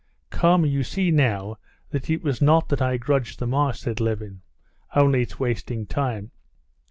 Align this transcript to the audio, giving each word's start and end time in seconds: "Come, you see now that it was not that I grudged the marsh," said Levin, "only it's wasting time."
"Come, 0.31 0.65
you 0.65 0.81
see 0.81 1.11
now 1.11 1.59
that 1.91 2.09
it 2.09 2.23
was 2.23 2.41
not 2.41 2.69
that 2.69 2.81
I 2.81 2.97
grudged 2.97 3.37
the 3.37 3.45
marsh," 3.45 3.81
said 3.81 3.99
Levin, 3.99 4.41
"only 4.95 5.21
it's 5.21 5.39
wasting 5.39 5.85
time." 5.85 6.31